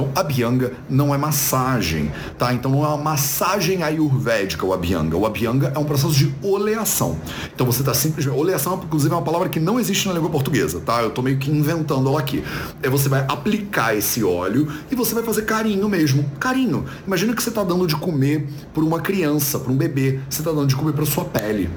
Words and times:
Então, 0.00 0.10
Abhyanga 0.14 0.72
não 0.88 1.14
é 1.14 1.18
massagem, 1.18 2.10
tá? 2.38 2.54
Então 2.54 2.70
não 2.70 2.82
é 2.82 2.88
uma 2.88 2.96
massagem 2.96 3.82
ayurvédica 3.82 4.64
o 4.64 4.72
Abhyanga. 4.72 5.14
O 5.14 5.26
Abhyanga 5.26 5.74
é 5.76 5.78
um 5.78 5.84
processo 5.84 6.14
de 6.14 6.34
oleação. 6.42 7.18
Então 7.54 7.66
você 7.66 7.80
está 7.80 7.92
simplesmente... 7.92 8.34
Oleação, 8.34 8.80
inclusive, 8.82 9.12
é 9.12 9.16
uma 9.16 9.22
palavra 9.22 9.50
que 9.50 9.60
não 9.60 9.78
existe 9.78 10.08
na 10.08 10.14
língua 10.14 10.30
portuguesa, 10.30 10.80
tá? 10.80 11.02
Eu 11.02 11.10
tô 11.10 11.20
meio 11.20 11.36
que 11.36 11.50
inventando 11.50 12.08
ela 12.08 12.18
aqui. 12.18 12.42
É 12.82 12.88
você 12.88 13.10
vai 13.10 13.26
aplicar 13.28 13.94
esse 13.94 14.24
óleo 14.24 14.72
e 14.90 14.94
você 14.94 15.14
vai 15.14 15.22
fazer 15.22 15.42
carinho 15.42 15.86
mesmo. 15.86 16.24
Carinho. 16.40 16.86
Imagina 17.06 17.34
que 17.34 17.42
você 17.42 17.50
está 17.50 17.62
dando 17.62 17.86
de 17.86 17.96
comer 17.96 18.48
para 18.72 18.82
uma 18.82 19.00
criança, 19.00 19.58
para 19.58 19.70
um 19.70 19.76
bebê. 19.76 20.18
Você 20.30 20.40
está 20.40 20.50
dando 20.50 20.68
de 20.68 20.76
comer 20.76 20.94
para 20.94 21.04
sua 21.04 21.26
pele. 21.26 21.68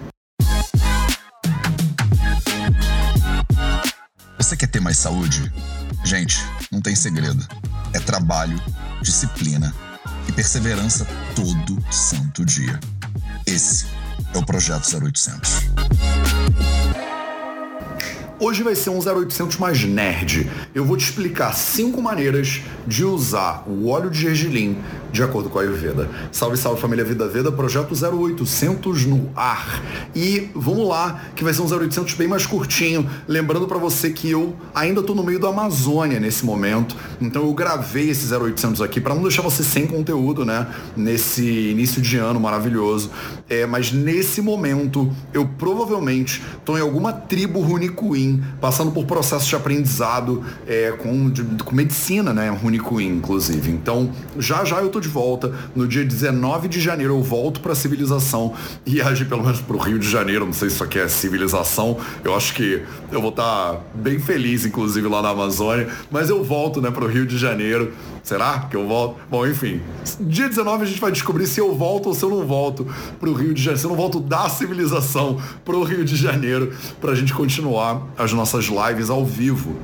Você 4.38 4.56
quer 4.56 4.68
ter 4.68 4.80
mais 4.80 4.98
saúde? 4.98 5.52
Gente, 6.04 6.38
não 6.70 6.82
tem 6.82 6.96
segredo. 6.96 7.48
É 7.94 8.00
trabalho, 8.00 8.62
disciplina 9.02 9.74
e 10.28 10.32
perseverança 10.32 11.08
todo 11.36 11.82
santo 11.92 12.46
dia. 12.46 12.80
Esse 13.46 13.86
é 14.34 14.38
o 14.38 14.46
Projeto 14.46 14.86
0800. 14.96 15.64
Hoje 18.40 18.62
vai 18.62 18.76
ser 18.76 18.90
um 18.90 19.00
0800 19.00 19.56
mais 19.58 19.86
nerd. 19.86 20.52
Eu 20.76 20.84
vou 20.84 20.98
te 20.98 21.06
explicar 21.06 21.54
cinco 21.54 22.02
maneiras 22.02 22.62
de 22.86 23.06
usar 23.06 23.64
o 23.66 23.88
óleo 23.88 24.10
de 24.10 24.20
gergelim 24.20 24.84
de 25.14 25.22
acordo 25.22 25.48
com 25.48 25.60
a 25.60 25.62
Ayurveda. 25.62 26.10
Salve, 26.32 26.58
salve 26.58 26.82
família 26.82 27.06
Vida 27.06 27.28
Veda, 27.28 27.52
projeto 27.52 27.94
0800 27.94 29.06
no 29.06 29.30
ar. 29.36 29.80
E 30.16 30.50
vamos 30.56 30.88
lá, 30.88 31.22
que 31.36 31.44
vai 31.44 31.54
ser 31.54 31.62
um 31.62 31.68
0800 31.68 32.16
bem 32.16 32.28
mais 32.28 32.48
curtinho. 32.48 33.08
Lembrando 33.28 33.68
para 33.68 33.78
você 33.78 34.10
que 34.10 34.32
eu 34.32 34.56
ainda 34.74 35.04
tô 35.04 35.14
no 35.14 35.24
meio 35.24 35.40
da 35.40 35.50
Amazônia 35.50 36.20
nesse 36.20 36.44
momento, 36.44 36.96
então 37.22 37.44
eu 37.44 37.54
gravei 37.54 38.10
esse 38.10 38.34
0800 38.34 38.82
aqui 38.82 39.00
para 39.00 39.14
não 39.14 39.22
deixar 39.22 39.44
você 39.44 39.62
sem 39.62 39.86
conteúdo, 39.86 40.44
né? 40.44 40.66
Nesse 40.98 41.44
início 41.44 42.02
de 42.02 42.18
ano 42.18 42.40
maravilhoso. 42.40 43.12
É, 43.48 43.68
mas 43.68 43.92
nesse 43.92 44.42
momento 44.42 45.12
eu 45.32 45.46
provavelmente 45.46 46.42
tô 46.66 46.76
em 46.76 46.82
alguma 46.82 47.14
tribo 47.14 47.60
Runicuim 47.60 48.44
passando 48.60 48.92
por 48.92 49.06
processos 49.06 49.48
de 49.48 49.56
aprendizado 49.56 50.44
é, 50.66 50.92
com, 50.92 51.30
de, 51.30 51.44
com 51.64 51.76
medicina, 51.76 52.34
né? 52.34 52.50
Runicuin, 52.50 53.18
inclusive. 53.18 53.70
Então, 53.70 54.10
já 54.40 54.66
já 54.66 54.80
eu 54.82 54.90
tô 54.90 55.03
de 55.04 55.10
volta. 55.10 55.54
No 55.76 55.88
dia 55.88 56.04
19 56.04 56.68
de 56.68 56.82
janeiro 56.82 57.14
eu 57.14 57.22
volto 57.22 57.60
para 57.60 57.74
a 57.74 57.76
civilização 57.76 58.54
e 58.86 59.02
agir 59.02 59.26
pelo 59.26 59.44
menos 59.44 59.62
para 59.62 59.76
o 59.76 59.80
Rio 59.80 60.00
de 60.00 60.10
Janeiro. 60.10 60.46
Não 60.46 60.54
sei 60.54 60.70
se 60.70 60.76
isso 60.76 60.84
aqui 60.84 60.98
é 60.98 61.08
civilização. 61.08 61.98
Eu 62.24 62.36
acho 62.36 62.54
que 62.54 62.82
eu 63.12 63.22
vou 63.22 63.30
estar 63.30 63.74
tá 63.74 63.82
bem 63.94 64.18
feliz, 64.18 64.66
inclusive, 64.66 65.08
lá 65.08 65.22
na 65.22 65.30
Amazônia. 65.30 65.90
Mas 66.10 66.30
eu 66.30 66.44
volto, 66.44 66.82
né, 66.82 66.90
para 66.90 67.04
o 67.04 67.08
Rio 67.08 67.26
de 67.26 67.38
Janeiro. 67.38 67.94
Será 68.24 68.60
que 68.70 68.76
eu 68.76 68.88
volto? 68.88 69.20
Bom, 69.30 69.46
enfim. 69.46 69.82
Dia 70.20 70.48
19 70.48 70.84
a 70.84 70.86
gente 70.86 71.00
vai 71.00 71.12
descobrir 71.12 71.46
se 71.46 71.60
eu 71.60 71.76
volto 71.76 72.08
ou 72.08 72.14
se 72.14 72.24
eu 72.24 72.30
não 72.30 72.48
volto 72.48 72.88
para 73.20 73.30
o 73.30 73.34
Rio 73.34 73.54
de 73.54 73.62
Janeiro. 73.62 73.80
Se 73.80 73.86
eu 73.86 73.90
não 73.90 73.98
volto 73.98 74.20
da 74.20 74.48
civilização 74.48 75.38
para 75.66 75.76
o 75.76 75.84
Rio 75.84 76.06
de 76.06 76.16
Janeiro 76.16 76.74
para 77.02 77.12
a 77.12 77.16
gente 77.16 77.34
continuar 77.34 78.08
as 78.18 78.32
nossas 78.32 78.66
lives 78.66 79.10
ao 79.10 79.26
vivo. 79.26 79.76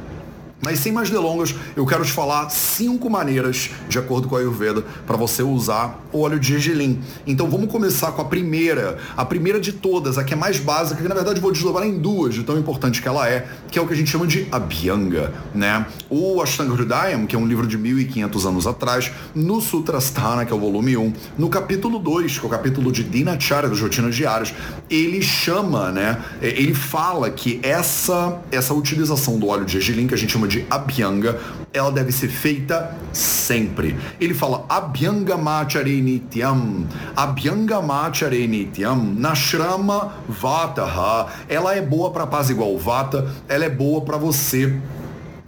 Mas 0.61 0.79
sem 0.79 0.91
mais 0.91 1.09
delongas, 1.09 1.55
eu 1.73 1.85
quero 1.85 2.03
te 2.03 2.11
falar 2.11 2.49
cinco 2.49 3.09
maneiras, 3.09 3.69
de 3.87 3.97
acordo 3.97 4.27
com 4.27 4.35
a 4.35 4.39
Ayurveda, 4.39 4.83
para 5.07 5.15
você 5.15 5.41
usar 5.41 6.03
o 6.11 6.19
óleo 6.19 6.37
de 6.37 6.49
gergelim. 6.49 6.99
Então 7.25 7.49
vamos 7.49 7.71
começar 7.71 8.11
com 8.11 8.21
a 8.21 8.25
primeira, 8.25 8.97
a 9.15 9.23
primeira 9.23 9.57
de 9.59 9.71
todas, 9.71 10.17
a 10.17 10.23
que 10.23 10.33
é 10.33 10.37
mais 10.37 10.59
básica, 10.59 11.01
que 11.01 11.07
na 11.07 11.15
verdade 11.15 11.39
vou 11.39 11.51
desdobrar 11.51 11.87
em 11.87 11.97
duas, 11.97 12.33
de 12.33 12.43
tão 12.43 12.57
importante 12.57 13.01
que 13.01 13.07
ela 13.07 13.29
é, 13.29 13.47
que 13.71 13.79
é 13.79 13.81
o 13.81 13.87
que 13.87 13.93
a 13.93 13.95
gente 13.95 14.09
chama 14.09 14.27
de 14.27 14.47
Abhyanga, 14.51 15.33
né? 15.55 15.85
O 16.09 16.41
Ashtanga 16.41 16.73
Hridayam, 16.73 17.25
que 17.25 17.37
é 17.37 17.39
um 17.39 17.47
livro 17.47 17.65
de 17.65 17.77
1500 17.77 18.45
anos 18.45 18.67
atrás, 18.67 19.11
no 19.33 19.61
Sutrasthana, 19.61 20.45
que 20.45 20.51
é 20.51 20.55
o 20.55 20.59
volume 20.59 20.97
1, 20.97 21.13
no 21.37 21.47
capítulo 21.47 21.99
2, 21.99 22.37
que 22.37 22.45
é 22.45 22.47
o 22.47 22.51
capítulo 22.51 22.91
de 22.91 23.03
Dinacharya, 23.05 23.69
das 23.69 23.79
rotinas 23.79 24.13
diárias, 24.13 24.53
ele 24.89 25.21
chama, 25.21 25.89
né? 25.89 26.21
Ele 26.41 26.73
fala 26.73 27.29
que 27.29 27.61
essa, 27.63 28.41
essa 28.51 28.73
utilização 28.73 29.39
do 29.39 29.47
óleo 29.47 29.63
de 29.63 29.73
gergelim, 29.73 30.05
que 30.05 30.13
a 30.13 30.17
gente 30.17 30.33
chama 30.33 30.48
de 30.49 30.65
Abhyanga, 30.69 31.39
ela 31.71 31.91
deve 31.91 32.11
ser 32.11 32.27
feita 32.27 32.95
sempre. 33.13 33.95
Ele 34.19 34.33
fala 34.33 34.65
Abhyanga 34.67 35.37
Machare 35.37 36.01
Nityam, 36.01 36.87
Abhyanga 37.15 37.81
Machare 37.81 38.47
Nityam, 38.47 38.97
Nashrama 39.15 40.13
Vataha. 40.27 41.27
Ela 41.47 41.75
é 41.75 41.81
boa 41.81 42.11
para 42.11 42.27
paz 42.27 42.49
igual 42.49 42.77
Vata, 42.77 43.29
ela 43.47 43.63
é 43.63 43.69
boa 43.69 44.01
para 44.01 44.17
você 44.17 44.75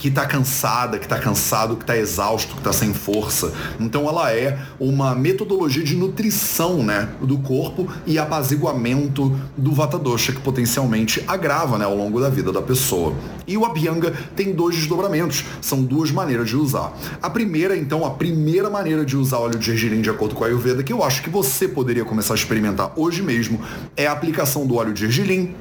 que 0.02 0.08
está 0.08 0.26
cansada, 0.26 0.98
que 0.98 1.06
está 1.06 1.20
cansado, 1.20 1.76
que 1.76 1.84
está 1.84 1.96
exausto, 1.96 2.54
que 2.54 2.60
está 2.60 2.74
sem 2.74 2.92
força. 2.92 3.54
Então 3.80 4.10
ela 4.10 4.34
é 4.34 4.58
uma 4.80 5.14
metodologia 5.14 5.84
de 5.84 5.96
nutrição 5.96 6.82
né, 6.82 7.08
do 7.22 7.38
corpo 7.38 7.88
e 8.08 8.18
apaziguamento 8.18 9.40
do 9.56 9.72
Vata 9.72 10.00
Dosha, 10.00 10.34
que 10.34 10.42
potencialmente 10.42 11.24
agrava 11.28 11.78
né, 11.78 11.86
ao 11.86 11.96
longo 11.96 12.20
da 12.20 12.30
vida 12.30 12.52
da 12.52 12.64
pessoa. 12.64 13.14
E 13.46 13.56
o 13.56 13.64
Abhyanga 13.64 14.12
tem 14.36 14.52
dois 14.54 14.76
desdobramentos, 14.76 15.46
são 15.62 15.84
duas 15.84 16.10
maneiras 16.10 16.50
de 16.50 16.56
usar. 16.56 16.92
A 17.22 17.30
primeira, 17.30 17.78
então, 17.78 18.04
a 18.04 18.10
primeira 18.10 18.72
maneira 18.72 19.06
de 19.06 19.16
usar 19.16 19.38
óleo 19.38 19.60
de 19.60 19.68
gergelim 19.68 20.02
de 20.02 20.10
acordo 20.10 20.34
com 20.34 20.44
a 20.44 20.48
Ayurveda, 20.48 20.82
que 20.82 20.92
eu 20.92 21.04
acho 21.04 21.22
que 21.22 21.30
você 21.30 21.68
poderia 21.68 22.04
começar 22.04 22.34
a 22.34 22.38
experimentar 22.38 22.92
hoje 22.96 23.22
mesmo, 23.22 23.62
é 23.96 24.08
a 24.08 24.14
aplicação 24.14 24.66
do 24.66 24.78
óleo 24.78 24.94
de 24.94 25.02
gergelim 25.02 25.54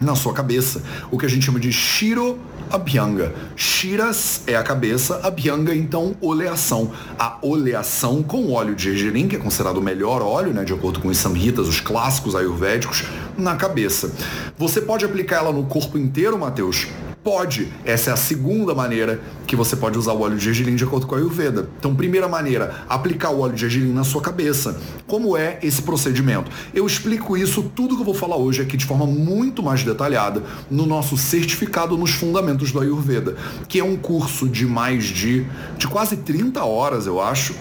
na 0.00 0.14
sua 0.14 0.32
cabeça, 0.32 0.82
o 1.10 1.18
que 1.18 1.26
a 1.26 1.28
gente 1.28 1.44
chama 1.44 1.58
de 1.58 1.72
Shiro 1.72 2.38
Abhyanga. 2.70 3.34
Shiras 3.56 4.42
é 4.46 4.54
a 4.54 4.62
cabeça, 4.62 5.20
Abhyanga 5.22 5.74
então 5.74 6.14
oleação. 6.20 6.92
A 7.18 7.38
oleação 7.42 8.22
com 8.22 8.52
óleo 8.52 8.74
de 8.74 8.84
gergelim, 8.84 9.26
que 9.26 9.36
é 9.36 9.38
considerado 9.38 9.78
o 9.78 9.82
melhor 9.82 10.22
óleo, 10.22 10.52
né, 10.52 10.64
de 10.64 10.72
acordo 10.72 11.00
com 11.00 11.08
os 11.08 11.16
samhitas, 11.16 11.66
os 11.66 11.80
clássicos 11.80 12.34
ayurvédicos, 12.34 13.04
na 13.36 13.56
cabeça. 13.56 14.12
Você 14.56 14.80
pode 14.80 15.04
aplicar 15.04 15.36
ela 15.36 15.52
no 15.52 15.64
corpo 15.64 15.96
inteiro, 15.96 16.38
Matheus? 16.38 16.86
Pode. 17.28 17.70
Essa 17.84 18.08
é 18.08 18.12
a 18.14 18.16
segunda 18.16 18.74
maneira 18.74 19.20
que 19.46 19.54
você 19.54 19.76
pode 19.76 19.98
usar 19.98 20.14
o 20.14 20.22
óleo 20.22 20.38
de 20.38 20.44
gergelim 20.46 20.74
de 20.74 20.84
acordo 20.84 21.06
com 21.06 21.14
a 21.14 21.18
Ayurveda. 21.18 21.68
Então, 21.78 21.94
primeira 21.94 22.26
maneira, 22.26 22.86
aplicar 22.88 23.28
o 23.28 23.40
óleo 23.40 23.52
de 23.52 23.60
gergelim 23.60 23.92
na 23.92 24.02
sua 24.02 24.22
cabeça. 24.22 24.80
Como 25.06 25.36
é 25.36 25.58
esse 25.62 25.82
procedimento? 25.82 26.50
Eu 26.72 26.86
explico 26.86 27.36
isso, 27.36 27.70
tudo 27.76 27.96
que 27.96 28.00
eu 28.00 28.04
vou 28.06 28.14
falar 28.14 28.36
hoje 28.36 28.62
aqui 28.62 28.78
de 28.78 28.86
forma 28.86 29.04
muito 29.04 29.62
mais 29.62 29.84
detalhada 29.84 30.42
no 30.70 30.86
nosso 30.86 31.18
certificado 31.18 31.98
nos 31.98 32.12
fundamentos 32.12 32.72
do 32.72 32.80
Ayurveda, 32.80 33.36
que 33.68 33.78
é 33.78 33.84
um 33.84 33.98
curso 33.98 34.48
de 34.48 34.64
mais 34.64 35.04
de, 35.04 35.46
de 35.76 35.86
quase 35.86 36.16
30 36.16 36.64
horas, 36.64 37.06
eu 37.06 37.20
acho, 37.20 37.54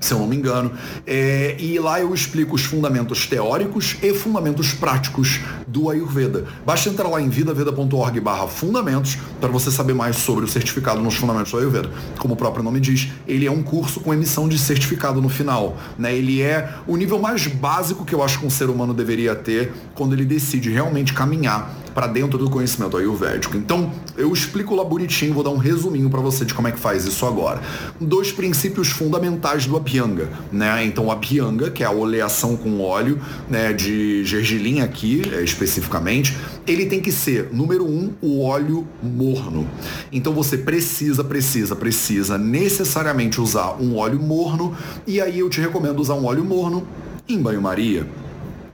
se 0.00 0.12
eu 0.12 0.18
não 0.18 0.26
me 0.26 0.36
engano. 0.36 0.72
É, 1.06 1.56
e 1.58 1.78
lá 1.78 2.00
eu 2.00 2.14
explico 2.14 2.54
os 2.54 2.64
fundamentos 2.64 3.26
teóricos 3.26 3.96
e 4.02 4.12
fundamentos 4.14 4.72
práticos 4.72 5.40
do 5.66 5.90
Ayurveda. 5.90 6.44
Basta 6.64 6.88
entrar 6.88 7.08
lá 7.08 7.20
em 7.20 7.28
vidaveda.org 7.28 8.20
barra 8.20 8.46
fundamentos 8.46 9.18
para 9.40 9.48
você 9.48 9.70
saber 9.70 9.94
mais 9.94 10.16
sobre 10.16 10.44
o 10.44 10.48
certificado 10.48 11.00
nos 11.00 11.14
fundamentos 11.14 11.52
do 11.52 11.58
Ayurveda. 11.58 11.90
Como 12.18 12.34
o 12.34 12.36
próprio 12.36 12.62
nome 12.62 12.80
diz, 12.80 13.08
ele 13.26 13.46
é 13.46 13.50
um 13.50 13.62
curso 13.62 14.00
com 14.00 14.12
emissão 14.12 14.48
de 14.48 14.58
certificado 14.58 15.20
no 15.20 15.28
final. 15.28 15.76
Né? 15.98 16.14
Ele 16.14 16.42
é 16.42 16.72
o 16.86 16.96
nível 16.96 17.18
mais 17.18 17.46
básico 17.46 18.04
que 18.04 18.14
eu 18.14 18.22
acho 18.22 18.40
que 18.40 18.46
um 18.46 18.50
ser 18.50 18.70
humano 18.70 18.94
deveria 18.94 19.34
ter 19.34 19.72
quando 19.94 20.12
ele 20.12 20.24
decide 20.24 20.70
realmente 20.70 21.12
caminhar 21.12 21.74
para 21.98 22.06
dentro 22.06 22.38
do 22.38 22.48
conhecimento 22.48 22.96
ayurvédico. 22.96 23.56
Então, 23.56 23.90
eu 24.16 24.32
explico 24.32 24.72
lá 24.72 24.84
bonitinho, 24.84 25.34
vou 25.34 25.42
dar 25.42 25.50
um 25.50 25.56
resuminho 25.56 26.08
para 26.08 26.20
você 26.20 26.44
de 26.44 26.54
como 26.54 26.68
é 26.68 26.70
que 26.70 26.78
faz 26.78 27.04
isso 27.04 27.26
agora. 27.26 27.60
Dois 28.00 28.30
princípios 28.30 28.86
fundamentais 28.86 29.66
do 29.66 29.76
Abhyanga, 29.76 30.28
né? 30.52 30.84
Então, 30.84 31.06
o 31.06 31.10
Abhyanga, 31.10 31.72
que 31.72 31.82
é 31.82 31.86
a 31.86 31.90
oleação 31.90 32.56
com 32.56 32.80
óleo, 32.80 33.20
né, 33.50 33.72
de 33.72 34.22
gergelim 34.22 34.80
aqui, 34.80 35.22
é, 35.32 35.42
especificamente, 35.42 36.36
ele 36.68 36.86
tem 36.86 37.00
que 37.00 37.10
ser, 37.10 37.48
número 37.52 37.84
um, 37.84 38.12
o 38.22 38.44
óleo 38.44 38.86
morno. 39.02 39.66
Então, 40.12 40.32
você 40.32 40.56
precisa, 40.56 41.24
precisa, 41.24 41.74
precisa 41.74 42.38
necessariamente 42.38 43.40
usar 43.40 43.72
um 43.72 43.96
óleo 43.96 44.22
morno, 44.22 44.72
e 45.04 45.20
aí 45.20 45.40
eu 45.40 45.50
te 45.50 45.60
recomendo 45.60 45.98
usar 45.98 46.14
um 46.14 46.26
óleo 46.26 46.44
morno 46.44 46.86
em 47.28 47.42
banho-maria 47.42 48.06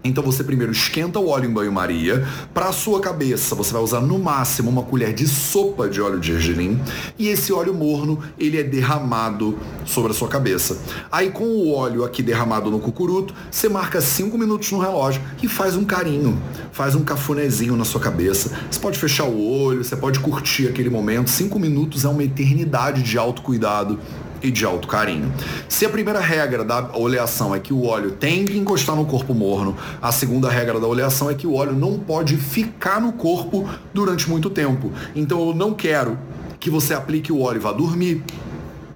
então 0.04 0.22
você 0.22 0.44
primeiro 0.44 0.70
esquenta 0.70 1.18
o 1.18 1.28
óleo 1.28 1.48
em 1.48 1.52
banho-maria. 1.52 2.28
Para 2.52 2.68
a 2.68 2.72
sua 2.72 3.00
cabeça, 3.00 3.54
você 3.54 3.72
vai 3.72 3.80
usar 3.80 4.02
no 4.02 4.18
máximo 4.18 4.68
uma 4.68 4.82
colher 4.82 5.14
de 5.14 5.26
sopa 5.26 5.88
de 5.88 5.98
óleo 5.98 6.20
de 6.20 6.26
gergelim. 6.26 6.78
E 7.18 7.28
esse 7.28 7.54
óleo 7.54 7.72
morno, 7.72 8.18
ele 8.38 8.58
é 8.58 8.62
derramado 8.62 9.58
sobre 9.86 10.12
a 10.12 10.14
sua 10.14 10.28
cabeça. 10.28 10.76
Aí 11.10 11.30
com 11.30 11.44
o 11.44 11.72
óleo 11.72 12.04
aqui 12.04 12.22
derramado 12.22 12.70
no 12.70 12.80
cucuruto, 12.80 13.34
você 13.50 13.66
marca 13.66 13.98
5 13.98 14.36
minutos 14.36 14.70
no 14.72 14.78
relógio 14.78 15.22
e 15.42 15.48
faz 15.48 15.74
um 15.74 15.86
carinho. 15.86 16.38
Faz 16.70 16.94
um 16.94 17.02
cafunézinho 17.02 17.74
na 17.74 17.84
sua 17.86 18.00
cabeça. 18.00 18.52
Você 18.70 18.78
pode 18.78 18.98
fechar 18.98 19.24
o 19.24 19.42
olho, 19.42 19.82
você 19.82 19.96
pode 19.96 20.20
curtir 20.20 20.68
aquele 20.68 20.90
momento. 20.90 21.30
5 21.30 21.58
minutos 21.58 22.04
é 22.04 22.08
uma 22.08 22.22
eternidade 22.22 23.02
de 23.02 23.16
autocuidado 23.16 23.98
e 24.44 24.50
de 24.50 24.64
alto 24.64 24.86
carinho. 24.86 25.32
Se 25.68 25.86
a 25.86 25.88
primeira 25.88 26.20
regra 26.20 26.62
da 26.62 26.90
oleação 26.94 27.54
é 27.54 27.58
que 27.58 27.72
o 27.72 27.86
óleo 27.86 28.10
tem 28.12 28.44
que 28.44 28.58
encostar 28.58 28.94
no 28.94 29.06
corpo 29.06 29.32
morno, 29.32 29.74
a 30.02 30.12
segunda 30.12 30.50
regra 30.50 30.78
da 30.78 30.86
oleação 30.86 31.30
é 31.30 31.34
que 31.34 31.46
o 31.46 31.54
óleo 31.54 31.72
não 31.72 31.98
pode 31.98 32.36
ficar 32.36 33.00
no 33.00 33.14
corpo 33.14 33.66
durante 33.94 34.28
muito 34.28 34.50
tempo. 34.50 34.92
Então 35.16 35.48
eu 35.48 35.54
não 35.54 35.72
quero 35.72 36.18
que 36.60 36.68
você 36.68 36.92
aplique 36.92 37.32
o 37.32 37.40
óleo 37.40 37.56
e 37.56 37.60
vá 37.60 37.72
dormir 37.72 38.22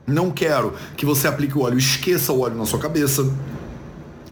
Não 0.07 0.31
quero 0.31 0.75
que 0.97 1.05
você 1.05 1.29
aplique 1.29 1.57
o 1.57 1.63
óleo, 1.63 1.77
esqueça 1.77 2.33
o 2.33 2.41
óleo 2.41 2.57
na 2.57 2.65
sua 2.67 2.79
cabeça. 2.79 3.31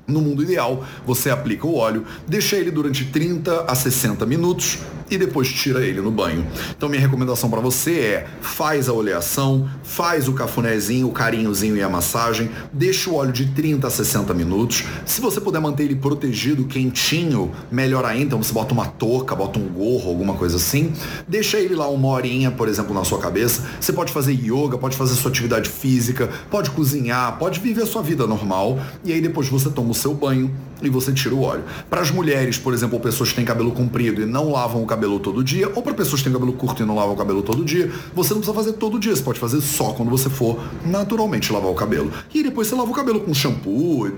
No 0.06 0.20
mundo 0.20 0.42
ideal, 0.42 0.84
você 1.04 1.30
aplica 1.30 1.66
o 1.66 1.74
óleo, 1.74 2.04
deixa 2.28 2.56
ele 2.56 2.70
durante 2.70 3.06
30 3.06 3.62
a 3.62 3.74
60 3.74 4.24
minutos, 4.24 4.78
e 5.10 5.16
depois 5.16 5.48
tira 5.48 5.84
ele 5.84 6.00
no 6.00 6.10
banho. 6.10 6.46
Então 6.76 6.88
minha 6.88 7.00
recomendação 7.00 7.48
para 7.50 7.60
você 7.60 7.98
é 8.00 8.26
faz 8.40 8.88
a 8.88 8.92
oleação, 8.92 9.68
faz 9.82 10.28
o 10.28 10.32
cafunézinho, 10.32 11.08
o 11.08 11.12
carinhozinho 11.12 11.76
e 11.76 11.82
a 11.82 11.88
massagem, 11.88 12.50
deixa 12.72 13.10
o 13.10 13.14
óleo 13.14 13.32
de 13.32 13.46
30 13.46 13.86
a 13.86 13.90
60 13.90 14.34
minutos. 14.34 14.84
Se 15.04 15.20
você 15.20 15.40
puder 15.40 15.60
manter 15.60 15.84
ele 15.84 15.96
protegido, 15.96 16.64
quentinho, 16.64 17.52
melhor 17.70 18.04
ainda, 18.04 18.26
então 18.26 18.42
você 18.42 18.52
bota 18.52 18.74
uma 18.74 18.86
touca, 18.86 19.34
bota 19.34 19.58
um 19.58 19.68
gorro, 19.68 20.08
alguma 20.10 20.34
coisa 20.34 20.56
assim. 20.56 20.92
Deixa 21.28 21.58
ele 21.58 21.74
lá 21.74 21.88
uma 21.88 22.08
horinha, 22.08 22.50
por 22.50 22.68
exemplo, 22.68 22.94
na 22.94 23.04
sua 23.04 23.18
cabeça. 23.18 23.62
Você 23.80 23.92
pode 23.92 24.12
fazer 24.12 24.32
yoga, 24.32 24.76
pode 24.76 24.96
fazer 24.96 25.14
sua 25.14 25.30
atividade 25.30 25.68
física, 25.68 26.28
pode 26.50 26.70
cozinhar, 26.70 27.38
pode 27.38 27.60
viver 27.60 27.82
a 27.82 27.86
sua 27.86 28.02
vida 28.02 28.26
normal 28.26 28.78
e 29.04 29.12
aí 29.12 29.20
depois 29.20 29.48
você 29.48 29.70
toma 29.70 29.90
o 29.90 29.94
seu 29.94 30.14
banho 30.14 30.52
e 30.82 30.88
você 30.88 31.12
tira 31.12 31.34
o 31.34 31.42
óleo. 31.42 31.64
Para 31.88 32.00
as 32.00 32.10
mulheres, 32.10 32.58
por 32.58 32.74
exemplo, 32.74 32.98
pessoas 33.00 33.30
que 33.30 33.36
têm 33.36 33.44
cabelo 33.44 33.72
comprido 33.72 34.22
e 34.22 34.26
não 34.26 34.50
lavam 34.50 34.82
o 34.82 34.86
cabelo 34.86 35.18
todo 35.18 35.42
dia, 35.42 35.70
ou 35.74 35.82
para 35.82 35.94
pessoas 35.94 36.20
que 36.20 36.24
têm 36.24 36.32
cabelo 36.32 36.52
curto 36.52 36.82
e 36.82 36.86
não 36.86 36.96
lavam 36.96 37.14
o 37.14 37.16
cabelo 37.16 37.42
todo 37.42 37.64
dia, 37.64 37.90
você 38.14 38.34
não 38.34 38.40
precisa 38.40 38.54
fazer 38.54 38.72
todo 38.74 38.98
dia, 38.98 39.14
você 39.14 39.22
pode 39.22 39.38
fazer 39.38 39.60
só 39.60 39.92
quando 39.92 40.10
você 40.10 40.28
for 40.28 40.58
naturalmente 40.84 41.52
lavar 41.52 41.70
o 41.70 41.74
cabelo. 41.74 42.10
E 42.34 42.42
depois 42.42 42.68
você 42.68 42.74
lava 42.74 42.90
o 42.90 42.94
cabelo 42.94 43.20
com 43.20 43.32
shampoo, 43.32 44.12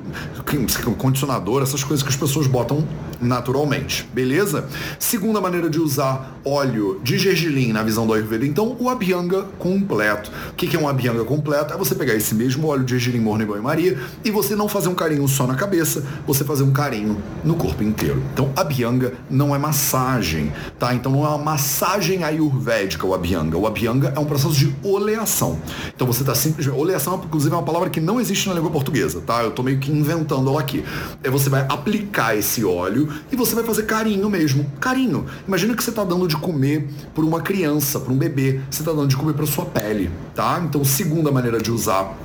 condicionador, 0.97 1.63
essas 1.63 1.85
coisas 1.85 2.03
que 2.03 2.09
as 2.09 2.17
pessoas 2.17 2.47
botam 2.47 2.87
naturalmente, 3.21 4.09
beleza? 4.13 4.69
Segunda 4.99 5.41
maneira 5.41 5.69
de 5.69 5.81
usar 5.81 6.39
óleo 6.45 7.01
de 7.03 7.19
gergelim 7.19 7.73
na 7.73 7.83
visão 7.83 8.07
do 8.07 8.13
Ayurveda, 8.13 8.47
então 8.47 8.77
o 8.79 8.89
Abhyanga 8.89 9.43
completo. 9.59 10.31
O 10.51 10.55
que 10.55 10.77
é 10.77 10.79
um 10.79 10.89
Abhyanga 10.89 11.25
completo? 11.25 11.75
É 11.75 11.77
você 11.77 11.95
pegar 11.95 12.15
esse 12.15 12.35
mesmo 12.35 12.69
óleo 12.69 12.85
de 12.85 12.99
gergelim, 12.99 13.23
morno 13.23 13.43
e 13.43 13.47
banho-maria 13.47 13.99
e 14.25 14.31
você 14.31 14.55
não 14.55 14.69
fazer 14.69 14.89
um 14.89 14.95
carinho 14.95 15.27
só 15.29 15.47
na 15.47 15.55
cabeça, 15.55 16.05
você 16.27 16.45
fazer 16.49 16.65
um 16.65 16.73
carinho 16.73 17.23
no 17.45 17.55
corpo 17.55 17.85
inteiro. 17.85 18.23
Então, 18.33 18.51
Abhyanga 18.57 19.15
não 19.31 19.55
é 19.55 19.59
massagem, 19.59 20.53
tá? 20.79 20.95
Então 20.95 21.13
não 21.13 21.25
é 21.25 21.29
uma 21.29 21.39
massagem 21.39 22.25
ayurvédica 22.25 23.07
o 23.07 23.15
Abhyanga. 23.15 23.57
O 23.57 23.67
Abhyanga 23.67 24.13
é 24.17 24.19
um 24.19 24.25
processo 24.25 24.55
de 24.55 24.75
oleação. 24.83 25.59
Então 25.95 26.07
você 26.07 26.23
está 26.23 26.35
simplesmente... 26.35 26.79
Oleação, 26.79 27.21
inclusive, 27.25 27.55
é 27.55 27.57
uma 27.57 27.65
palavra 27.65 27.91
que 27.91 28.01
não 28.01 28.21
existe 28.21 28.49
na 28.49 28.55
língua 28.55 28.71
portuguesa, 28.71 29.21
tá? 29.21 29.43
Eu 29.43 29.51
estou 29.51 29.65
meio 29.65 29.79
que 29.79 29.91
inventando 29.93 30.49
ela 30.49 30.61
aqui. 30.61 30.85
É 31.23 31.31
você 31.31 31.51
vai 31.51 31.67
aplicar 31.69 32.37
esse 32.37 32.65
óleo 32.65 33.09
e 33.31 33.37
você 33.37 33.55
vai 33.55 33.65
fazer 33.65 33.83
carinho 33.85 34.29
mesmo. 34.31 34.65
Carinho. 34.81 35.27
Imagina 35.47 35.75
que 35.75 35.83
você 35.83 35.91
está 35.91 36.05
dando 36.05 36.27
de 36.27 36.37
comer 36.37 36.89
para 37.15 37.25
uma 37.25 37.41
criança, 37.41 38.01
para 38.01 38.13
um 38.13 38.17
bebê. 38.17 38.61
Você 38.71 38.83
está 38.83 38.93
dando 38.93 39.09
de 39.09 39.17
comer 39.17 39.35
para 39.35 39.47
sua 39.47 39.67
pele, 39.67 40.11
tá? 40.35 40.61
Então, 40.65 40.85
segunda 40.85 41.31
maneira 41.31 41.61
de 41.61 41.71
usar 41.71 42.17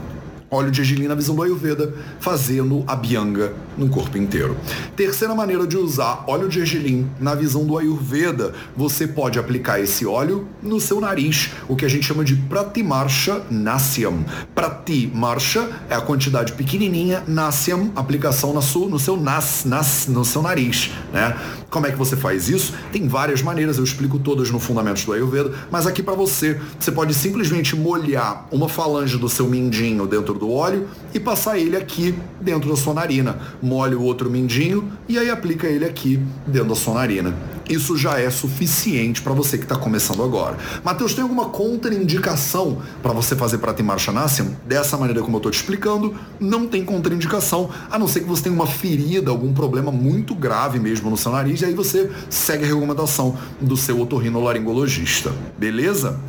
óleo 0.54 0.72
de 0.72 0.84
gergelim 0.84 1.08
na 1.08 1.16
visão 1.16 1.36
do 1.36 1.42
Ayurveda, 1.42 1.94
fazendo 2.20 2.84
a 2.88 2.96
bianga 2.96 3.54
no 3.78 3.90
corpo 3.90 4.18
inteiro. 4.18 4.58
Terceira 4.96 5.34
maneira 5.36 5.66
de 5.66 5.78
usar 5.78 6.24
óleo 6.28 6.48
de 6.48 6.56
gergelim 6.56 7.10
na 7.20 7.36
visão 7.36 7.66
do 7.66 7.78
Ayurveda, 7.78 8.54
você 8.76 9.08
pode 9.08 9.40
aplicar 9.40 9.80
esse 9.80 10.06
óleo 10.06 10.48
no 10.62 10.80
seu 10.80 11.00
nariz, 11.00 11.52
o 11.68 11.76
que 11.76 11.86
a 11.86 11.90
gente 11.90 12.06
chama 12.06 12.24
de 12.24 12.36
Pratimarsha 12.36 13.42
Nasyam. 13.50 14.26
Pratimarsha 14.54 15.70
é 15.90 15.96
a 15.96 16.02
quantidade 16.02 16.54
pequenininha, 16.54 17.24
Nasyam, 17.28 17.92
aplicação 17.96 18.54
na 18.54 18.62
sua, 18.62 18.88
no 18.88 19.00
seu 19.00 19.18
nas, 19.18 19.66
nas, 19.66 20.08
no 20.08 20.24
seu 20.24 20.42
nariz, 20.42 20.92
né? 21.12 21.36
Como 21.70 21.88
é 21.88 21.92
que 21.92 21.98
você 21.98 22.16
faz 22.16 22.50
isso? 22.50 22.72
Tem 22.92 23.08
várias 23.08 23.42
maneiras, 23.42 23.80
eu 23.80 23.84
explico 23.84 24.20
todas 24.20 24.52
no 24.52 24.60
Fundamentos 24.60 25.06
do 25.06 25.12
Ayurveda, 25.12 25.52
mas 25.72 25.88
aqui 25.88 26.04
para 26.04 26.14
você, 26.14 26.62
você 26.80 26.92
pode 26.92 27.16
simplesmente 27.16 27.76
molhar 27.76 28.48
uma 28.52 28.70
falange 28.70 29.18
do 29.18 29.28
seu 29.28 29.48
mindinho 29.48 30.06
dentro 30.06 30.36
do 30.36 30.52
óleo 30.52 30.88
e 31.14 31.20
passar 31.20 31.58
ele 31.58 31.76
aqui 31.76 32.14
dentro 32.40 32.70
da 32.70 32.76
sua 32.76 32.94
narina. 32.94 33.40
Molha 33.64 33.98
o 33.98 34.04
outro 34.04 34.30
mindinho 34.30 34.92
e 35.08 35.18
aí 35.18 35.30
aplica 35.30 35.68
ele 35.68 35.86
aqui 35.86 36.20
dentro 36.46 36.70
da 36.70 36.76
sua 36.76 36.96
narina. 36.96 37.34
Isso 37.70 37.96
já 37.96 38.20
é 38.20 38.30
suficiente 38.30 39.22
para 39.22 39.32
você 39.32 39.58
que 39.58 39.64
está 39.64 39.78
começando 39.78 40.22
agora. 40.22 40.58
Matheus, 40.84 41.14
tem 41.14 41.22
alguma 41.22 41.46
contraindicação 41.46 42.82
para 43.02 43.14
você 43.14 43.38
fazer 43.38 43.60
prata 43.60 43.82
e 43.82 43.86
marcha 43.86 44.12
Nassium? 44.12 44.54
Dessa 44.68 44.98
maneira 44.98 45.22
como 45.22 45.38
eu 45.38 45.40
estou 45.40 45.52
te 45.52 45.56
explicando, 45.56 46.14
não 46.42 46.68
tem 46.68 46.84
contraindicação, 46.84 47.70
a 47.90 47.98
não 47.98 48.08
ser 48.08 48.20
que 48.20 48.28
você 48.28 48.44
tenha 48.44 48.56
uma 48.56 48.68
ferida, 48.68 49.32
algum 49.32 49.54
problema 49.54 49.94
muito 49.94 50.36
grave 50.36 50.78
mesmo 50.78 51.10
no 51.10 51.16
seu 51.16 51.32
nariz, 51.32 51.62
e 51.62 51.66
aí 51.66 51.74
você 51.74 52.12
segue 52.30 52.66
a 52.66 52.68
recomendação 52.68 53.38
do 53.62 53.78
seu 53.78 53.98
otorrinolaringologista. 54.02 55.32
Beleza? 55.58 56.20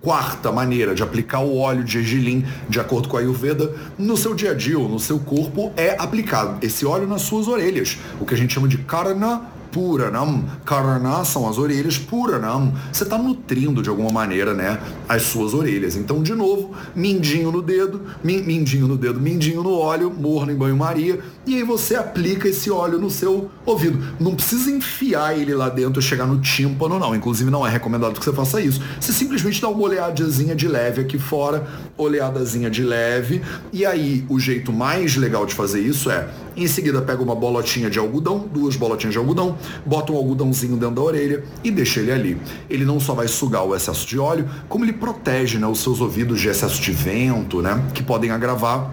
Quarta 0.00 0.52
maneira 0.52 0.94
de 0.94 1.02
aplicar 1.02 1.40
o 1.40 1.58
óleo 1.58 1.82
de 1.82 1.92
gergelim, 1.92 2.46
de 2.68 2.78
acordo 2.78 3.08
com 3.08 3.16
a 3.16 3.20
Ayurveda, 3.20 3.74
no 3.98 4.16
seu 4.16 4.32
dia 4.32 4.52
a 4.52 4.54
dia 4.54 4.78
ou 4.78 4.88
no 4.88 5.00
seu 5.00 5.18
corpo 5.18 5.72
é 5.76 5.96
aplicar 5.98 6.56
esse 6.62 6.86
óleo 6.86 7.06
nas 7.06 7.22
suas 7.22 7.48
orelhas, 7.48 7.98
o 8.20 8.24
que 8.24 8.32
a 8.32 8.36
gente 8.36 8.54
chama 8.54 8.68
de 8.68 8.78
karna 8.78 9.42
Puranam. 9.72 10.44
Karana 10.64 11.24
são 11.24 11.48
as 11.48 11.58
orelhas, 11.58 11.98
Puranam. 11.98 12.72
Você 12.92 13.04
está 13.04 13.18
nutrindo 13.18 13.82
de 13.82 13.88
alguma 13.88 14.10
maneira, 14.10 14.54
né, 14.54 14.80
as 15.08 15.22
suas 15.22 15.54
orelhas. 15.54 15.96
Então, 15.96 16.22
de 16.22 16.34
novo, 16.34 16.72
mindinho 16.94 17.50
no 17.52 17.62
dedo, 17.62 18.02
mindinho 18.22 18.88
no 18.88 18.96
dedo, 18.96 19.20
mindinho 19.20 19.62
no 19.62 19.72
óleo, 19.72 20.10
morno 20.10 20.52
em 20.52 20.56
banho-maria, 20.56 21.20
e 21.46 21.56
aí 21.56 21.62
você 21.62 21.94
aplica 21.94 22.48
esse 22.48 22.70
óleo 22.70 22.98
no 22.98 23.10
seu 23.10 23.50
ouvido. 23.64 23.98
Não 24.18 24.34
precisa 24.34 24.70
enfiar 24.70 25.38
ele 25.38 25.54
lá 25.54 25.68
dentro 25.68 26.00
e 26.00 26.02
chegar 26.02 26.26
no 26.26 26.40
tímpano, 26.40 26.98
não. 26.98 27.14
Inclusive, 27.14 27.50
não 27.50 27.66
é 27.66 27.70
recomendado 27.70 28.18
que 28.18 28.24
você 28.24 28.32
faça 28.32 28.60
isso. 28.60 28.80
Você 29.00 29.12
simplesmente 29.12 29.60
dá 29.60 29.68
uma 29.68 29.82
oleadazinha 29.82 30.54
de 30.54 30.68
leve 30.68 31.00
aqui 31.02 31.18
fora, 31.18 31.66
oleadazinha 31.96 32.70
de 32.70 32.82
leve, 32.82 33.42
e 33.72 33.84
aí 33.84 34.24
o 34.28 34.38
jeito 34.38 34.72
mais 34.72 35.16
legal 35.16 35.46
de 35.46 35.54
fazer 35.54 35.80
isso 35.80 36.10
é, 36.10 36.28
em 36.64 36.68
seguida, 36.68 37.00
pega 37.02 37.22
uma 37.22 37.34
bolotinha 37.34 37.90
de 37.90 37.98
algodão, 37.98 38.48
duas 38.52 38.76
bolotinhas 38.76 39.12
de 39.12 39.18
algodão, 39.18 39.56
bota 39.84 40.12
um 40.12 40.16
algodãozinho 40.16 40.76
dentro 40.76 40.96
da 40.96 41.02
orelha 41.02 41.44
e 41.62 41.70
deixa 41.70 42.00
ele 42.00 42.12
ali. 42.12 42.40
Ele 42.68 42.84
não 42.84 42.98
só 42.98 43.14
vai 43.14 43.28
sugar 43.28 43.64
o 43.64 43.74
excesso 43.74 44.06
de 44.06 44.18
óleo, 44.18 44.48
como 44.68 44.84
ele 44.84 44.92
protege 44.92 45.58
né, 45.58 45.66
os 45.66 45.80
seus 45.80 46.00
ouvidos 46.00 46.40
de 46.40 46.48
excesso 46.48 46.80
de 46.80 46.92
vento, 46.92 47.62
né, 47.62 47.82
que 47.94 48.02
podem 48.02 48.30
agravar 48.30 48.90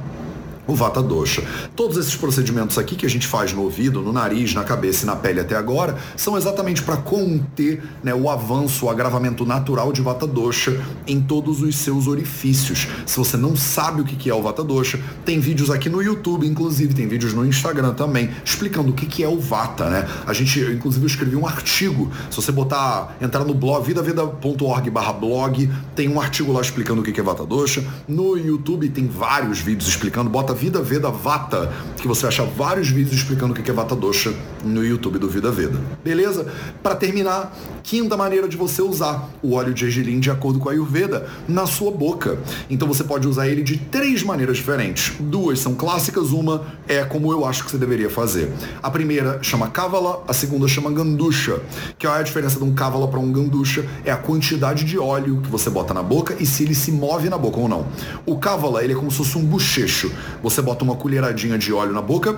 o 0.68 0.76
Vata 0.76 1.02
Dosha. 1.02 1.44
Todos 1.76 1.98
esses 1.98 2.16
procedimentos 2.16 2.78
aqui 2.78 2.96
que 2.96 3.06
a 3.06 3.10
gente 3.10 3.28
faz 3.28 3.54
no 3.54 3.62
ouvido, 3.62 4.02
no 4.02 4.12
nariz, 4.12 4.54
na 4.54 4.64
cabeça 4.64 5.04
e 5.04 5.06
na 5.06 5.16
pele 5.16 5.40
até 5.40 5.56
agora, 5.56 5.96
são 6.16 6.38
exatamente 6.38 6.82
para 6.82 6.98
conter 6.98 7.84
né, 8.04 8.14
o 8.14 8.30
avanço, 8.30 8.86
o 8.86 8.90
agravamento 8.90 9.46
natural 9.46 9.92
de 9.92 10.02
Vata 10.02 10.26
Dosha 10.26 10.82
em 11.08 11.22
todos 11.22 11.62
os 11.62 11.76
seus 11.76 12.08
orifícios. 12.08 12.88
Se 13.06 13.18
você 13.18 13.38
não 13.38 13.56
sabe 13.56 14.02
o 14.02 14.06
que 14.06 14.30
é 14.30 14.34
o 14.34 14.42
Vata 14.42 14.64
Dosha, 14.64 15.00
tem 15.24 15.40
vídeos 15.40 15.70
aqui 15.70 15.90
no 15.90 16.02
YouTube, 16.02 16.48
inclusive, 16.48 16.94
tem 16.94 17.08
vídeos 17.08 17.34
no 17.34 17.46
Instagram 17.46 17.94
também, 17.94 18.30
explicando 18.44 18.92
o 18.92 18.94
que 18.94 19.24
é 19.24 19.28
o 19.28 19.40
Vata, 19.40 19.90
né? 19.90 20.08
A 20.26 20.34
gente, 20.34 20.60
inclusive, 20.60 21.06
escrevi 21.06 21.36
um 21.36 21.46
artigo. 21.46 22.12
Se 22.30 22.38
você 22.38 22.52
botar, 22.52 23.16
entrar 23.22 23.44
no 23.44 23.54
blog, 23.54 23.86
vidaveda.org 23.86 24.90
barra 24.90 25.14
blog, 25.14 25.70
tem 25.96 26.10
um 26.10 26.20
artigo 26.20 26.52
lá 26.52 26.62
explicando 26.62 27.02
o 27.02 27.04
que 27.04 27.20
é 27.20 27.24
Vata 27.24 27.46
Dosha. 27.46 27.84
No 28.08 28.38
YouTube 28.38 28.90
tem 28.90 29.08
vários 29.08 29.60
vídeos 29.60 29.90
explicando, 29.90 30.30
bota 30.30 30.55
Vida 30.56 30.82
Veda 30.82 31.12
Vata, 31.12 31.72
que 31.98 32.08
você 32.08 32.26
acha 32.26 32.44
vários 32.44 32.90
vídeos 32.90 33.18
explicando 33.18 33.54
o 33.54 33.56
que 33.56 33.70
é 33.70 33.74
Vata 33.74 33.96
Dosha 33.96 34.34
no 34.64 34.84
YouTube 34.84 35.20
do 35.20 35.30
Vida 35.30 35.52
Veda. 35.52 35.80
Beleza? 36.04 36.48
Para 36.82 36.96
terminar, 36.96 37.56
quinta 37.86 38.18
maneira 38.18 38.48
de 38.48 38.58
você 38.58 38.82
usar 38.82 39.30
o 39.44 39.54
óleo 39.54 39.72
de 39.72 39.82
gergelim 39.82 40.20
de 40.20 40.32
acordo 40.32 40.60
com 40.60 40.68
a 40.68 40.72
Ayurveda 40.72 41.30
na 41.48 41.68
sua 41.68 41.92
boca. 41.92 42.40
Então 42.68 42.88
você 42.88 43.04
pode 43.04 43.28
usar 43.28 43.48
ele 43.48 43.62
de 43.62 43.78
três 43.78 44.24
maneiras 44.24 44.58
diferentes. 44.58 45.14
Duas 45.20 45.60
são 45.60 45.76
clássicas, 45.76 46.32
uma 46.32 46.66
é 46.88 47.06
como 47.06 47.32
eu 47.32 47.46
acho 47.46 47.64
que 47.64 47.70
você 47.70 47.78
deveria 47.78 48.10
fazer. 48.10 48.52
A 48.82 48.90
primeira 48.90 49.38
chama 49.44 49.70
Kavala, 49.70 50.24
a 50.28 50.34
segunda 50.34 50.68
chama 50.68 50.92
Gandusha. 50.92 51.62
Que 52.00 52.08
é 52.08 52.10
a 52.10 52.24
diferença 52.24 52.58
de 52.58 52.64
um 52.64 52.74
Kavala 52.74 53.08
para 53.08 53.20
um 53.20 53.32
Gandusha? 53.32 53.86
É 54.04 54.12
a 54.12 54.18
quantidade 54.18 54.84
de 54.84 54.98
óleo 54.98 55.42
que 55.42 55.50
você 55.50 55.70
bota 55.70 55.94
na 55.94 56.02
boca 56.02 56.36
e 56.40 56.46
se 56.46 56.64
ele 56.64 56.74
se 56.74 56.92
move 56.92 57.30
na 57.30 57.38
boca 57.38 57.60
ou 57.60 57.70
não. 57.70 57.86
O 58.26 58.38
Kavala, 58.38 58.84
ele 58.84 58.94
é 58.94 58.96
como 58.96 59.12
se 59.12 59.18
fosse 59.18 59.38
um 59.38 59.46
bochecho. 59.46 60.12
Você 60.42 60.60
bota 60.60 60.84
uma 60.84 60.96
colheradinha 60.96 61.56
de 61.56 61.72
óleo 61.72 61.94
na 61.94 62.02
boca 62.02 62.36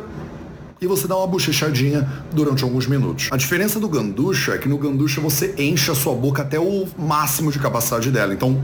e 0.81 0.87
você 0.87 1.07
dá 1.07 1.17
uma 1.17 1.27
bochechadinha 1.27 2.07
durante 2.31 2.63
alguns 2.63 2.87
minutos. 2.87 3.29
A 3.31 3.37
diferença 3.37 3.79
do 3.79 3.87
ganducha 3.87 4.53
é 4.53 4.57
que 4.57 4.67
no 4.67 4.77
ganducha 4.77 5.19
você 5.21 5.53
enche 5.57 5.91
a 5.91 5.95
sua 5.95 6.13
boca 6.13 6.41
até 6.41 6.59
o 6.59 6.87
máximo 6.97 7.51
de 7.51 7.59
capacidade 7.59 8.11
dela. 8.11 8.33
Então, 8.33 8.61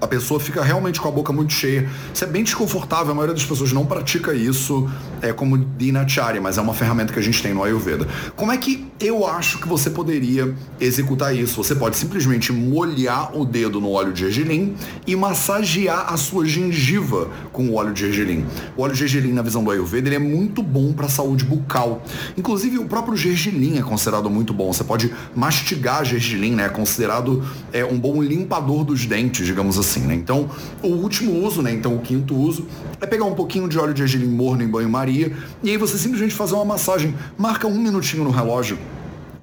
a 0.00 0.06
pessoa 0.06 0.38
fica 0.38 0.62
realmente 0.62 1.00
com 1.00 1.08
a 1.08 1.10
boca 1.10 1.32
muito 1.32 1.52
cheia. 1.52 1.88
Isso 2.14 2.24
é 2.24 2.26
bem 2.26 2.44
desconfortável, 2.44 3.10
a 3.10 3.14
maioria 3.14 3.34
das 3.34 3.44
pessoas 3.44 3.72
não 3.72 3.84
pratica 3.84 4.32
isso 4.32 4.88
é, 5.20 5.32
como 5.32 5.58
dinacharya, 5.58 6.40
mas 6.40 6.56
é 6.56 6.60
uma 6.60 6.74
ferramenta 6.74 7.12
que 7.12 7.18
a 7.18 7.22
gente 7.22 7.42
tem 7.42 7.52
no 7.52 7.64
Ayurveda. 7.64 8.06
Como 8.36 8.52
é 8.52 8.56
que 8.56 8.86
eu 9.00 9.26
acho 9.26 9.58
que 9.58 9.68
você 9.68 9.90
poderia 9.90 10.54
executar 10.80 11.34
isso? 11.34 11.62
Você 11.62 11.74
pode 11.74 11.96
simplesmente 11.96 12.52
molhar 12.52 13.36
o 13.36 13.44
dedo 13.44 13.80
no 13.80 13.90
óleo 13.90 14.12
de 14.12 14.20
gergelim 14.20 14.76
e 15.06 15.16
massagear 15.16 16.12
a 16.12 16.16
sua 16.16 16.46
gengiva 16.46 17.28
com 17.52 17.68
o 17.68 17.74
óleo 17.74 17.92
de 17.92 18.00
gergelim. 18.00 18.46
O 18.76 18.82
óleo 18.82 18.92
de 18.92 19.00
gergelim, 19.00 19.32
na 19.32 19.42
visão 19.42 19.64
do 19.64 19.70
Ayurveda, 19.70 20.08
ele 20.08 20.16
é 20.16 20.20
muito 20.20 20.62
bom 20.62 20.92
para 20.92 21.06
a 21.06 21.08
saúde 21.08 21.44
bucal. 21.44 22.02
Inclusive, 22.36 22.78
o 22.78 22.84
próprio 22.84 23.16
gergelim 23.16 23.78
é 23.78 23.82
considerado 23.82 24.30
muito 24.30 24.52
bom. 24.52 24.72
Você 24.72 24.84
pode 24.84 25.12
mastigar 25.34 26.04
gergelim, 26.04 26.54
né? 26.54 26.66
É 26.66 26.68
considerado 26.68 27.44
é, 27.72 27.84
um 27.84 27.98
bom 27.98 28.22
limpador 28.22 28.84
dos 28.84 29.04
dentes, 29.06 29.46
digamos 29.46 29.78
assim 29.78 29.87
assim, 29.88 30.00
né? 30.00 30.14
Então, 30.14 30.48
o 30.82 30.88
último 30.88 31.44
uso, 31.44 31.62
né? 31.62 31.72
Então, 31.72 31.94
o 31.94 32.00
quinto 32.00 32.36
uso 32.36 32.66
é 33.00 33.06
pegar 33.06 33.24
um 33.24 33.34
pouquinho 33.34 33.68
de 33.68 33.78
óleo 33.78 33.94
de 33.94 34.06
gergelim 34.06 34.30
morno 34.30 34.62
em 34.62 34.68
banho-maria 34.68 35.32
e 35.62 35.70
aí 35.70 35.76
você 35.76 35.96
simplesmente 35.96 36.34
fazer 36.34 36.54
uma 36.54 36.64
massagem. 36.64 37.14
Marca 37.36 37.66
um 37.66 37.78
minutinho 37.78 38.24
no 38.24 38.30
relógio 38.30 38.78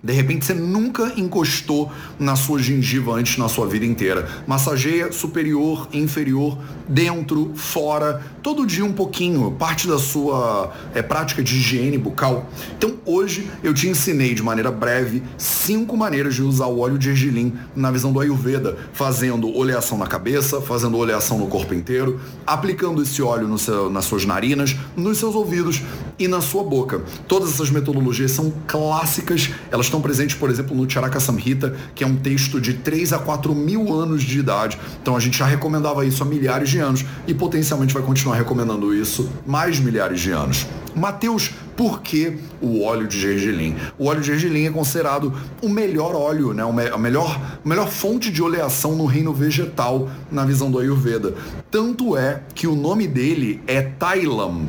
de 0.05 0.13
repente 0.13 0.45
você 0.45 0.53
nunca 0.53 1.13
encostou 1.17 1.91
na 2.19 2.35
sua 2.35 2.59
gengiva 2.59 3.13
antes 3.13 3.37
na 3.37 3.49
sua 3.49 3.65
vida 3.65 3.87
inteira. 3.87 4.29
Massageia 4.45 5.11
superior, 5.11 5.87
inferior, 5.91 6.59
dentro, 6.87 7.51
fora, 7.55 8.21
todo 8.43 8.67
dia 8.67 8.85
um 8.85 8.93
pouquinho, 8.93 9.49
parte 9.57 9.87
da 9.87 9.97
sua 9.97 10.71
é, 10.93 11.01
prática 11.01 11.41
de 11.41 11.55
higiene 11.55 11.97
bucal. 11.97 12.47
Então 12.77 12.97
hoje 13.03 13.49
eu 13.63 13.73
te 13.73 13.87
ensinei 13.87 14.35
de 14.35 14.43
maneira 14.43 14.71
breve 14.71 15.23
cinco 15.39 15.97
maneiras 15.97 16.35
de 16.35 16.43
usar 16.43 16.67
o 16.67 16.79
óleo 16.79 16.99
de 16.99 17.05
gergelim 17.05 17.55
na 17.75 17.89
visão 17.89 18.13
do 18.13 18.19
Ayurveda, 18.19 18.77
fazendo 18.93 19.51
oleação 19.57 19.97
na 19.97 20.05
cabeça, 20.05 20.61
fazendo 20.61 20.97
oleação 20.97 21.39
no 21.39 21.47
corpo 21.47 21.73
inteiro, 21.73 22.19
aplicando 22.45 23.01
esse 23.01 23.23
óleo 23.23 23.57
seu, 23.57 23.89
nas 23.89 24.05
suas 24.05 24.23
narinas, 24.23 24.75
nos 24.95 25.17
seus 25.17 25.33
ouvidos 25.33 25.81
e 26.19 26.27
na 26.27 26.41
sua 26.41 26.63
boca. 26.63 27.01
Todas 27.27 27.49
essas 27.49 27.71
metodologias 27.71 28.31
são 28.31 28.53
clássicas, 28.67 29.49
elas 29.71 29.89
estão 29.95 30.01
presentes, 30.01 30.35
por 30.35 30.49
exemplo, 30.49 30.75
no 30.75 30.89
Charaka 30.89 31.19
Samhita, 31.19 31.75
que 31.93 32.03
é 32.03 32.07
um 32.07 32.15
texto 32.15 32.59
de 32.59 32.73
3 32.73 33.13
a 33.13 33.19
4 33.19 33.55
mil 33.55 33.93
anos 33.93 34.23
de 34.23 34.39
idade. 34.39 34.77
Então 35.01 35.15
a 35.15 35.19
gente 35.19 35.37
já 35.37 35.45
recomendava 35.45 36.05
isso 36.05 36.21
há 36.21 36.25
milhares 36.25 36.69
de 36.69 36.79
anos 36.79 37.05
e 37.25 37.33
potencialmente 37.33 37.93
vai 37.93 38.03
continuar 38.03 38.35
recomendando 38.35 38.93
isso 38.93 39.29
mais 39.45 39.79
milhares 39.79 40.19
de 40.19 40.31
anos. 40.31 40.67
Mateus, 40.93 41.51
por 41.75 42.01
que 42.01 42.37
o 42.61 42.83
óleo 42.83 43.07
de 43.07 43.19
gergelim? 43.19 43.75
O 43.97 44.07
óleo 44.07 44.21
de 44.21 44.27
gergelim 44.27 44.65
é 44.65 44.71
considerado 44.71 45.33
o 45.61 45.69
melhor 45.69 46.15
óleo, 46.15 46.53
né? 46.53 46.63
a, 46.63 46.97
melhor, 46.97 47.59
a 47.63 47.67
melhor 47.67 47.87
fonte 47.87 48.31
de 48.31 48.41
oleação 48.41 48.95
no 48.95 49.05
reino 49.05 49.33
vegetal 49.33 50.09
na 50.31 50.45
visão 50.45 50.71
do 50.71 50.79
Ayurveda. 50.79 51.33
Tanto 51.69 52.17
é 52.17 52.41
que 52.53 52.67
o 52.67 52.75
nome 52.75 53.07
dele 53.07 53.61
é 53.67 53.81
Thailam 53.81 54.67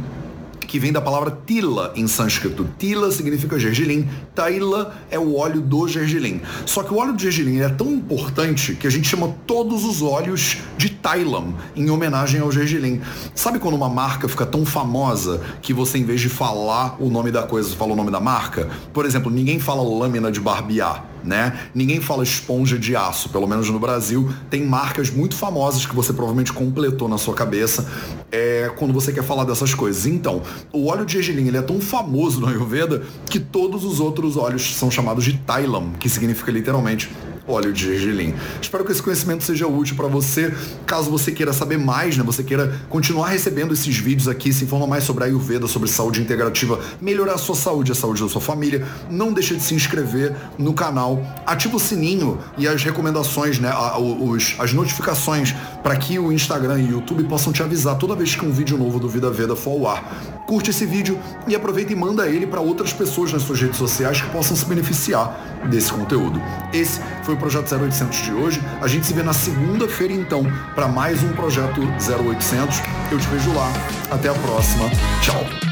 que 0.67 0.79
vem 0.79 0.93
da 0.93 1.01
palavra 1.01 1.37
tila 1.47 1.93
em 1.95 2.07
sânscrito. 2.07 2.69
Tila 2.79 3.11
significa 3.11 3.59
gergelim, 3.59 4.09
taila 4.35 4.95
é 5.11 5.19
o 5.19 5.37
óleo 5.37 5.61
do 5.61 5.87
gergelim. 5.89 6.41
Só 6.65 6.83
que 6.83 6.93
o 6.93 6.99
óleo 6.99 7.15
de 7.15 7.23
gergelim 7.23 7.61
é 7.61 7.69
tão 7.69 7.93
importante 7.93 8.75
que 8.75 8.87
a 8.87 8.91
gente 8.91 9.09
chama 9.09 9.35
todos 9.47 9.85
os 9.85 10.03
óleos 10.03 10.59
de 10.77 10.89
Thailam, 10.89 11.55
em 11.75 11.91
homenagem 11.91 12.41
ao 12.41 12.51
gergelim. 12.51 13.01
Sabe 13.35 13.59
quando 13.59 13.75
uma 13.75 13.89
marca 13.89 14.29
fica 14.29 14.45
tão 14.45 14.65
famosa 14.65 15.41
que 15.63 15.73
você, 15.73 15.99
em 15.99 16.05
vez 16.05 16.21
de 16.21 16.29
falar 16.29 16.97
o 17.01 17.09
nome 17.09 17.31
da 17.31 17.43
coisa, 17.43 17.75
fala 17.77 17.93
o 17.93 17.97
nome 17.97 18.11
da 18.11 18.21
marca? 18.21 18.69
Por 18.93 19.05
exemplo, 19.05 19.31
ninguém 19.31 19.59
fala 19.59 19.83
lâmina 19.83 20.31
de 20.31 20.41
barbear 20.41 21.16
né? 21.27 21.59
Ninguém 21.75 22.01
fala 22.01 22.23
esponja 22.23 22.79
de 22.79 22.95
aço, 22.95 23.29
pelo 23.29 23.47
menos 23.47 23.69
no 23.69 23.79
Brasil. 23.79 24.31
Tem 24.49 24.65
marcas 24.65 25.11
muito 25.11 25.35
famosas 25.35 25.85
que 25.85 25.95
você 25.95 26.13
provavelmente 26.13 26.53
completou 26.53 27.09
na 27.09 27.19
sua 27.19 27.35
cabeça 27.35 27.87
é, 28.31 28.71
quando 28.77 28.95
você 28.95 29.13
quer 29.13 29.25
falar 29.25 29.45
dessas 29.45 29.75
coisas. 29.75 30.07
Então, 30.07 30.43
o 30.73 30.87
óleo 30.87 31.05
de 31.05 31.15
gergelim 31.15 31.49
ele 31.49 31.57
é 31.57 31.63
tão 31.63 31.81
famoso 31.81 32.41
no 32.41 32.47
Ayurveda 32.47 33.03
que 33.29 33.41
todos 33.41 33.85
os 33.85 34.01
outros 34.01 34.37
óleos 34.37 34.77
são 34.77 34.91
chamados 34.91 35.25
de 35.25 35.37
Thailam, 35.39 35.93
que 35.99 36.09
significa 36.09 36.53
literalmente 36.53 37.11
óleo 37.47 37.73
de 37.73 37.85
gergelim. 37.85 38.35
Espero 38.61 38.85
que 38.85 38.93
esse 38.93 39.03
conhecimento 39.03 39.45
seja 39.45 39.67
útil 39.67 39.97
para 39.97 40.09
você. 40.09 40.53
Caso 40.85 41.11
você 41.11 41.31
queira 41.33 41.53
saber 41.53 41.79
mais, 41.79 42.17
né, 42.17 42.25
você 42.25 42.43
queira 42.43 42.81
continuar 42.89 43.29
recebendo 43.29 43.73
esses 43.73 43.97
vídeos 43.97 44.29
aqui, 44.29 44.53
se 44.53 44.65
informa 44.65 44.87
mais 44.87 45.05
sobre 45.05 45.25
a 45.25 45.27
Ayurveda, 45.27 45.67
sobre 45.67 45.89
saúde 45.89 46.21
integrativa, 46.21 46.81
melhorar 47.01 47.35
a 47.35 47.39
sua 47.39 47.55
saúde, 47.55 47.93
a 47.93 47.95
saúde 47.95 48.23
da 48.23 48.29
sua 48.29 48.41
família, 48.41 48.87
não 49.11 49.33
deixe 49.33 49.55
de 49.55 49.63
se 49.63 49.75
inscrever 49.75 50.35
no 50.59 50.73
canal, 50.73 51.23
ativa 51.47 51.77
o 51.77 51.81
sininho 51.81 52.39
e 52.59 52.67
as 52.67 52.83
recomendações, 52.83 53.59
né, 53.59 53.71
os, 53.99 54.55
as 54.59 54.73
notificações 54.73 55.55
para 55.83 55.97
que 55.97 56.19
o 56.19 56.33
Instagram 56.33 56.81
e 56.81 56.85
o 56.85 56.91
YouTube 56.93 57.25
possam 57.25 57.53
te 57.53 57.63
avisar 57.63 57.97
toda 57.97 58.15
vez 58.15 58.35
que 58.35 58.45
um 58.45 58.51
vídeo 58.51 58.77
novo 58.77 58.99
do 58.99 59.09
Vida 59.09 59.31
Veda 59.31 59.55
for 59.55 59.71
ao 59.71 59.89
ar. 59.89 60.45
Curte 60.47 60.71
esse 60.71 60.87
vídeo 60.87 61.19
e 61.47 61.55
aproveita 61.55 61.93
e 61.93 61.97
manda 61.97 62.29
ele 62.29 62.47
para 62.47 62.61
outras 62.61 62.93
pessoas 62.93 63.33
nas 63.33 63.43
suas 63.43 63.61
redes 63.61 63.77
sociais 63.77 64.21
que 64.21 64.31
possam 64.31 64.57
se 64.57 64.65
beneficiar 64.65 65.56
desse 65.67 65.93
conteúdo. 65.93 66.41
Esse 66.73 67.01
foi 67.23 67.35
o 67.35 67.37
Projeto 67.37 67.73
0800 67.75 68.17
de 68.23 68.33
hoje. 68.33 68.63
A 68.81 68.87
gente 68.87 69.07
se 69.07 69.13
vê 69.13 69.23
na 69.23 69.33
segunda-feira, 69.33 70.13
então, 70.13 70.45
para 70.75 70.89
mais 70.89 71.23
um 71.23 71.33
Projeto 71.33 71.81
0800. 71.83 72.83
Eu 73.11 73.19
te 73.19 73.29
vejo 73.29 73.53
lá. 73.55 73.73
Até 74.11 74.29
a 74.29 74.35
próxima. 74.35 74.89
Tchau. 75.23 75.66